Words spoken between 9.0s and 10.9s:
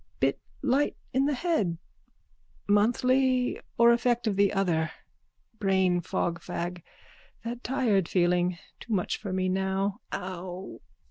for me now. Ow!